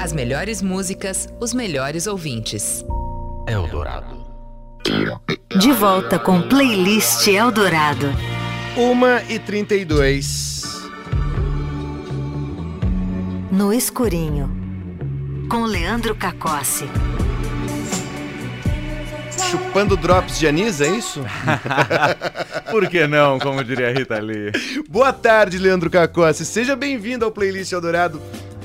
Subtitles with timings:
[0.00, 2.82] As melhores músicas, os melhores ouvintes.
[3.46, 4.24] Eldorado.
[5.58, 8.06] De volta com Playlist Eldorado.
[8.78, 10.88] 1 e 32
[13.52, 14.50] No Escurinho.
[15.50, 16.86] Com Leandro Cacossi.
[19.50, 21.22] Chupando drops de anis, é isso?
[22.72, 24.50] Por que não, como diria Rita Lee?
[24.88, 26.46] Boa tarde, Leandro Cacossi.
[26.46, 28.18] Seja bem-vindo ao Playlist Eldorado.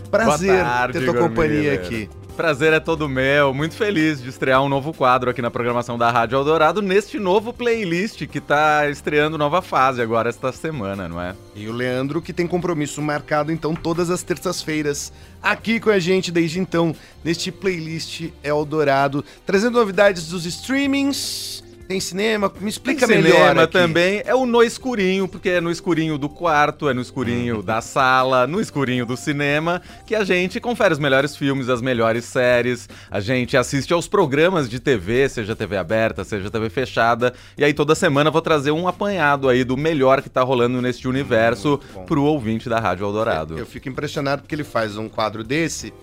[0.09, 1.79] Prazer tarde, ter tua companhia Miller.
[1.79, 2.09] aqui.
[2.35, 6.11] Prazer é todo meu, muito feliz de estrear um novo quadro aqui na programação da
[6.11, 11.33] Rádio Eldorado neste novo playlist que tá estreando nova fase agora esta semana, não é?
[11.55, 16.29] E o Leandro, que tem compromisso marcado, então, todas as terças-feiras, aqui com a gente
[16.29, 16.93] desde então,
[17.23, 21.63] neste playlist Eldorado, trazendo novidades dos streamings.
[21.87, 22.51] Tem cinema?
[22.59, 23.35] Me explica Tem melhor.
[23.49, 23.73] cinema aqui.
[23.73, 27.79] também, é o no escurinho, porque é no escurinho do quarto, é no escurinho da
[27.79, 32.89] sala, no escurinho do cinema, que a gente confere os melhores filmes, as melhores séries,
[33.09, 37.73] a gente assiste aos programas de TV, seja TV aberta, seja TV fechada, e aí
[37.73, 41.79] toda semana eu vou trazer um apanhado aí do melhor que tá rolando neste universo
[42.07, 43.59] pro ouvinte da Rádio Eldorado.
[43.59, 45.93] Eu fico impressionado porque ele faz um quadro desse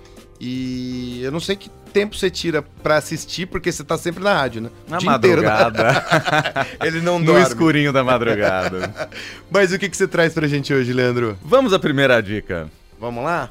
[0.44, 4.34] e eu não sei que tempo você tira pra assistir, porque você tá sempre na
[4.34, 4.70] rádio, né?
[4.88, 5.12] Na dia né?
[5.12, 5.86] madrugada,
[6.82, 7.42] Ele não no dorme.
[7.42, 8.92] escurinho da madrugada.
[9.48, 11.38] Mas o que, que você traz pra gente hoje, Leandro?
[11.44, 12.68] Vamos à primeira dica.
[12.98, 13.50] Vamos lá?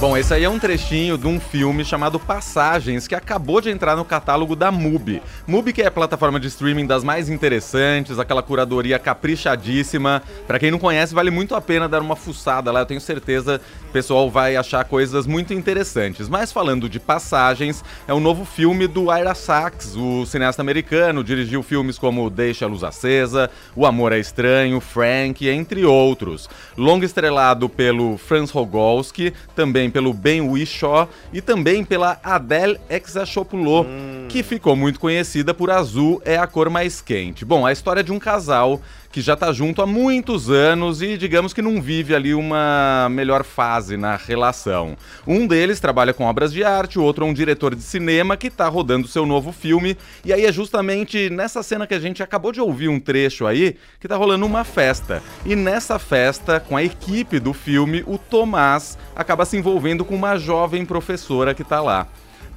[0.00, 3.96] Bom, esse aí é um trechinho de um filme chamado Passagens, que acabou de entrar
[3.96, 5.20] no catálogo da MUBI.
[5.44, 10.22] MUBI que é a plataforma de streaming das mais interessantes, aquela curadoria caprichadíssima.
[10.46, 13.60] Pra quem não conhece, vale muito a pena dar uma fuçada lá, eu tenho certeza
[13.88, 16.28] o pessoal vai achar coisas muito interessantes.
[16.28, 21.62] Mas falando de Passagens, é um novo filme do Ira Sachs, o cineasta americano, dirigiu
[21.62, 26.50] filmes como Deixa a Luz Acesa, O Amor é Estranho, Frank, entre outros.
[26.76, 33.86] Longo estrelado pelo Franz Rogolski, também pelo Ben Whishaw e também pela Adele Exarchopoulos,
[34.28, 37.46] que ficou muito conhecida por Azul é a cor mais quente.
[37.46, 38.78] Bom, a história de um casal
[39.10, 43.42] que já tá junto há muitos anos e digamos que não vive ali uma melhor
[43.42, 44.98] fase na relação.
[45.26, 48.50] Um deles trabalha com obras de arte, o outro é um diretor de cinema que
[48.50, 52.52] tá rodando seu novo filme, e aí é justamente nessa cena que a gente acabou
[52.52, 55.22] de ouvir um trecho aí, que tá rolando uma festa.
[55.46, 60.36] E nessa festa, com a equipe do filme, o Tomás acaba se envolvendo com uma
[60.36, 62.06] jovem professora que tá lá.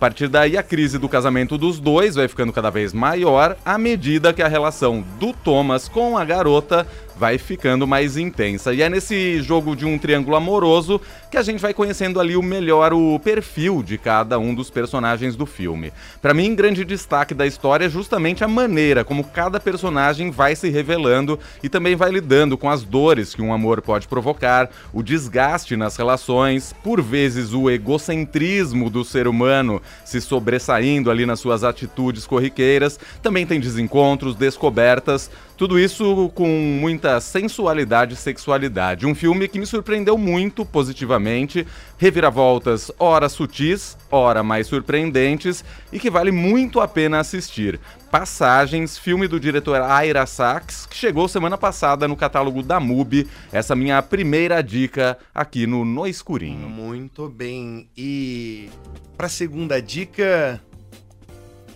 [0.02, 3.78] A partir daí, a crise do casamento dos dois vai ficando cada vez maior à
[3.78, 6.88] medida que a relação do Thomas com a garota
[7.22, 8.74] vai ficando mais intensa.
[8.74, 11.00] E é nesse jogo de um triângulo amoroso
[11.30, 15.36] que a gente vai conhecendo ali o melhor o perfil de cada um dos personagens
[15.36, 15.94] do filme.
[16.20, 20.68] Pra mim, grande destaque da história é justamente a maneira como cada personagem vai se
[20.72, 25.76] revelando e também vai lidando com as dores que um amor pode provocar, o desgaste
[25.76, 32.26] nas relações, por vezes o egocentrismo do ser humano se sobressaindo ali nas suas atitudes
[32.26, 33.00] corriqueiras.
[33.22, 35.30] Também tem desencontros, descobertas,
[35.62, 39.06] tudo isso com muita sensualidade e sexualidade.
[39.06, 41.68] Um filme que me surpreendeu muito positivamente,
[42.00, 45.64] reviravoltas ora sutis, ora mais surpreendentes
[45.94, 47.80] e que vale muito a pena assistir.
[48.10, 53.28] Passagens, filme do diretor Ira Sachs, que chegou semana passada no catálogo da MUBI.
[53.52, 56.68] Essa minha primeira dica aqui no No Escurinho.
[56.68, 57.88] Muito bem.
[57.96, 58.68] E
[59.16, 60.60] pra segunda dica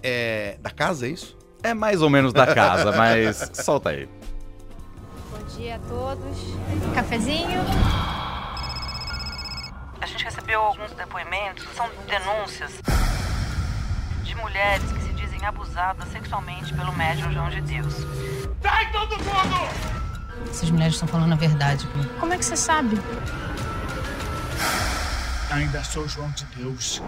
[0.01, 1.44] é da casa, é isso?
[1.65, 4.07] É mais ou menos da casa, mas solta aí.
[5.31, 6.37] Bom dia a todos.
[6.93, 7.59] Cafezinho?
[9.99, 12.71] A gente recebeu alguns depoimentos, são denúncias
[14.21, 17.95] de mulheres que se dizem abusadas sexualmente pelo médium João de Deus.
[20.47, 21.87] Essas mulheres estão falando a verdade.
[22.19, 22.95] Como é que você sabe?
[25.49, 27.01] Ainda sou João de Deus.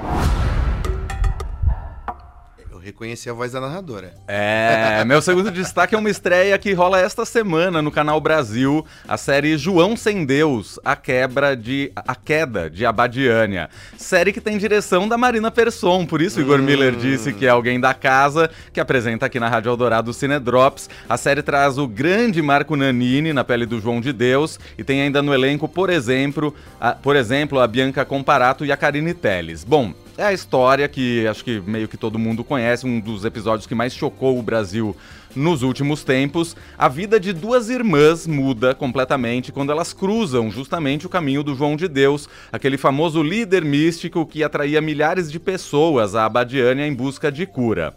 [2.77, 4.13] Eu reconheci a voz da narradora.
[4.27, 9.17] É, meu segundo destaque é uma estreia que rola esta semana no canal Brasil, a
[9.17, 13.67] série João Sem Deus, a quebra de a queda de Abadiânia.
[13.97, 17.79] Série que tem direção da Marina Persson, por isso Igor Miller disse que é alguém
[17.79, 20.87] da casa que apresenta aqui na Rádio Eldorado o Cinedrops.
[21.09, 25.01] A série traz o grande Marco Nanini na pele do João de Deus e tem
[25.01, 29.63] ainda no elenco, por exemplo, a, por exemplo, a Bianca Comparato e a Karine Telles.
[29.63, 33.67] Bom, é a história que acho que meio que todo mundo conhece, um dos episódios
[33.67, 34.97] que mais chocou o Brasil
[35.35, 36.57] nos últimos tempos.
[36.75, 41.75] A vida de duas irmãs muda completamente quando elas cruzam justamente o caminho do João
[41.75, 47.31] de Deus, aquele famoso líder místico que atraía milhares de pessoas à Abadiânia em busca
[47.31, 47.95] de cura.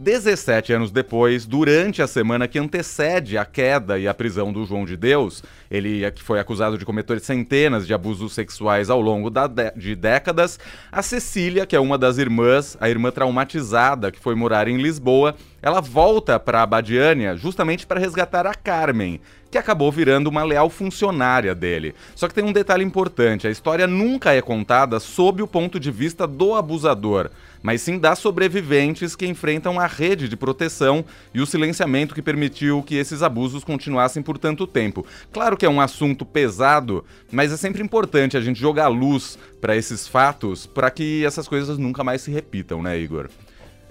[0.00, 4.86] 17 anos depois, durante a semana que antecede a queda e a prisão do João
[4.86, 9.28] de Deus, ele é que foi acusado de cometer centenas de abusos sexuais ao longo
[9.28, 9.38] de,
[9.76, 10.58] de décadas,
[10.90, 15.36] a Cecília, que é uma das irmãs, a irmã traumatizada que foi morar em Lisboa,
[15.62, 19.20] ela volta para Abadiânia justamente para resgatar a Carmen,
[19.50, 21.94] que acabou virando uma leal funcionária dele.
[22.14, 25.90] Só que tem um detalhe importante: a história nunca é contada sob o ponto de
[25.90, 27.30] vista do abusador,
[27.62, 31.04] mas sim das sobreviventes que enfrentam a rede de proteção
[31.34, 35.04] e o silenciamento que permitiu que esses abusos continuassem por tanto tempo.
[35.32, 39.76] Claro que é um assunto pesado, mas é sempre importante a gente jogar luz para
[39.76, 43.28] esses fatos para que essas coisas nunca mais se repitam, né, Igor?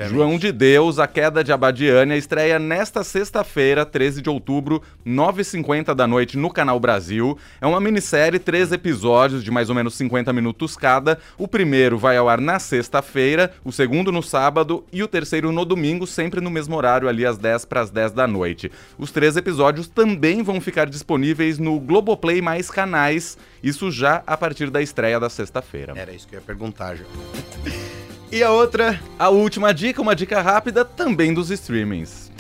[0.08, 6.08] João de Deus, A Queda de Abadiânia, estreia nesta sexta-feira, 13 de outubro, 9h50 da
[6.08, 7.38] noite, no Canal Brasil.
[7.60, 11.20] É uma minissérie, três episódios de mais ou menos 50 minutos cada.
[11.38, 15.66] O primeiro vai ao ar na sexta-feira, o segundo no sábado e o terceiro no
[15.66, 18.72] domingo, sempre no mesmo horário, ali às 10 para as 10 da noite.
[18.98, 24.70] Os três episódios também vão ficar disponíveis no Globoplay mais canais, isso já a partir
[24.70, 25.94] da estreia da sexta-feira.
[25.96, 27.04] Era isso que eu ia perguntar, já.
[28.32, 29.00] E a outra?
[29.18, 32.32] A última dica, uma dica rápida também dos streamings.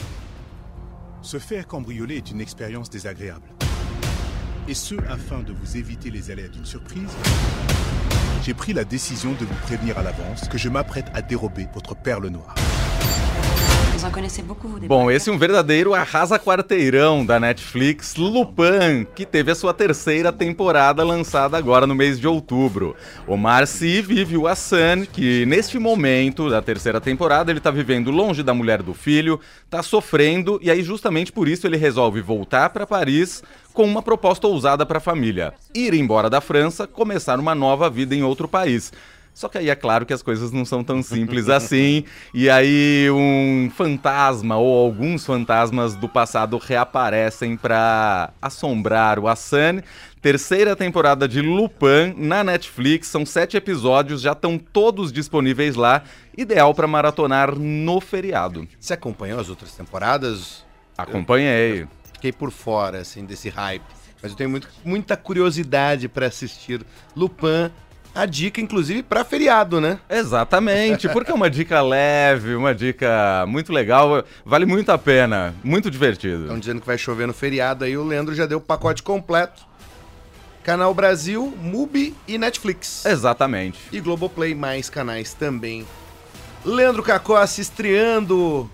[1.23, 3.47] Se faire cambrioler est une expérience désagréable.
[4.67, 7.09] Et ce, afin de vous éviter les aléas d'une surprise,
[8.43, 11.95] j'ai pris la décision de vous prévenir à l'avance que je m'apprête à dérober votre
[11.95, 12.53] perle noire.
[14.87, 21.03] Bom, esse é um verdadeiro arrasa-quarteirão da Netflix, Lupin, que teve a sua terceira temporada
[21.03, 22.95] lançada agora no mês de outubro.
[23.27, 28.41] Omar Sy vive o Hassan, que neste momento da terceira temporada ele tá vivendo longe
[28.41, 29.37] da mulher do filho,
[29.69, 33.43] tá sofrendo e aí justamente por isso ele resolve voltar para Paris
[33.73, 38.15] com uma proposta ousada para a família: ir embora da França, começar uma nova vida
[38.15, 38.93] em outro país.
[39.39, 42.03] Só que aí é claro que as coisas não são tão simples assim.
[42.33, 49.81] E aí um fantasma ou alguns fantasmas do passado reaparecem para assombrar o Hassan.
[50.21, 56.03] Terceira temporada de Lupin na Netflix, são sete episódios, já estão todos disponíveis lá.
[56.37, 58.67] Ideal para maratonar no feriado.
[58.77, 60.65] Você acompanhou as outras temporadas?
[60.97, 61.83] Acompanhei.
[61.83, 63.85] Eu fiquei por fora assim desse hype,
[64.21, 66.85] mas eu tenho muito, muita curiosidade para assistir
[67.15, 67.71] Lupin
[68.19, 69.97] a dica, inclusive, para feriado, né?
[70.09, 75.89] Exatamente, porque é uma dica leve, uma dica muito legal, vale muito a pena, muito
[75.89, 76.41] divertido.
[76.41, 79.69] Estão dizendo que vai chover no feriado aí, o Leandro já deu o pacote completo.
[80.63, 83.05] Canal Brasil, Mubi e Netflix.
[83.05, 83.79] Exatamente.
[83.91, 85.87] E Globoplay, mais canais também.
[86.65, 88.69] Leandro Cacossi estreando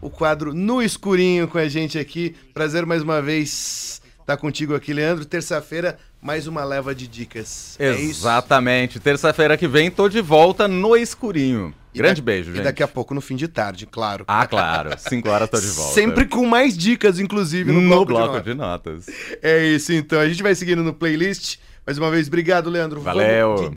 [0.00, 2.36] o quadro No Escurinho com a gente aqui.
[2.54, 5.24] Prazer mais uma vez estar contigo aqui, Leandro.
[5.24, 7.76] Terça-feira, mais uma leva de dicas.
[7.78, 8.98] É Exatamente.
[8.98, 11.74] Terça-feira que vem tô de volta no escurinho.
[11.94, 12.60] E Grande da- beijo, gente.
[12.60, 14.24] E daqui a pouco no fim de tarde, claro.
[14.28, 14.90] Ah, claro.
[14.98, 15.94] 5 horas tô de volta.
[15.94, 19.06] Sempre com mais dicas, inclusive, no, no bloco, bloco de de notas.
[19.06, 19.14] notas.
[19.42, 20.20] É isso, então.
[20.20, 21.56] A gente vai seguindo no playlist.
[21.86, 23.00] Mais uma vez, obrigado, Leandro.
[23.00, 23.72] Valeu.